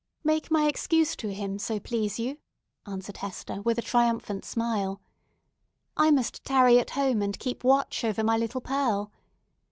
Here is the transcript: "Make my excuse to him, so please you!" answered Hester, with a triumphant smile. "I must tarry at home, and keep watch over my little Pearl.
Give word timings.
"Make 0.23 0.49
my 0.49 0.65
excuse 0.65 1.15
to 1.17 1.31
him, 1.31 1.59
so 1.59 1.79
please 1.79 2.17
you!" 2.17 2.39
answered 2.87 3.17
Hester, 3.17 3.61
with 3.61 3.77
a 3.77 3.83
triumphant 3.83 4.43
smile. 4.45 4.99
"I 5.95 6.09
must 6.09 6.43
tarry 6.43 6.79
at 6.79 6.89
home, 6.97 7.21
and 7.21 7.37
keep 7.37 7.63
watch 7.63 8.03
over 8.03 8.23
my 8.23 8.35
little 8.35 8.61
Pearl. 8.61 9.11